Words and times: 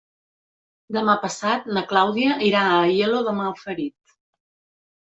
Demà 0.95 1.15
passat 1.25 1.69
na 1.77 1.85
Clàudia 1.93 2.41
irà 2.49 2.65
a 2.71 2.75
Aielo 2.89 3.25
de 3.31 3.39
Malferit. 3.45 4.21